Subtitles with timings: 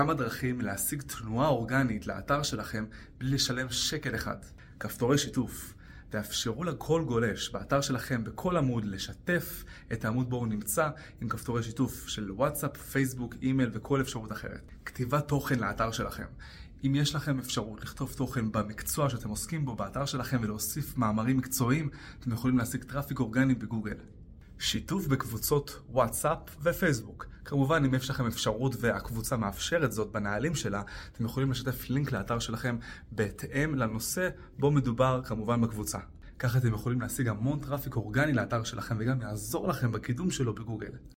[0.00, 2.84] כמה דרכים להשיג תנועה אורגנית לאתר שלכם
[3.18, 4.36] בלי לשלם שקל אחד.
[4.80, 5.74] כפתורי שיתוף.
[6.10, 10.88] תאפשרו לכל גולש באתר שלכם בכל עמוד לשתף את העמוד בו הוא נמצא
[11.20, 14.72] עם כפתורי שיתוף של וואטסאפ, פייסבוק, אימייל וכל אפשרות אחרת.
[14.84, 16.26] כתיבת תוכן לאתר שלכם.
[16.86, 21.90] אם יש לכם אפשרות לכתוב תוכן במקצוע שאתם עוסקים בו באתר שלכם ולהוסיף מאמרים מקצועיים,
[22.20, 23.96] אתם יכולים להשיג traffic אורגני בגוגל.
[24.58, 27.26] שיתוף בקבוצות וואטסאפ ופייסבוק.
[27.44, 30.82] כמובן, אם יש לכם אפשרות והקבוצה מאפשרת זאת בנהלים שלה,
[31.12, 32.76] אתם יכולים לשתף לינק לאתר שלכם
[33.12, 35.98] בהתאם לנושא בו מדובר כמובן בקבוצה.
[36.38, 41.19] ככה אתם יכולים להשיג המון traffic אורגני לאתר שלכם וגם יעזור לכם בקידום שלו בגוגל.